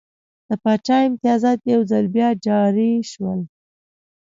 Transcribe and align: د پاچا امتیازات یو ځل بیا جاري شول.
د 0.47 0.49
پاچا 0.63 0.97
امتیازات 1.09 1.59
یو 1.73 1.81
ځل 1.91 2.05
بیا 2.15 2.29
جاري 2.45 2.91
شول. 3.11 3.39